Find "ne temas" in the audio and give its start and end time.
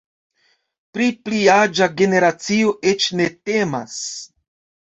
3.21-4.01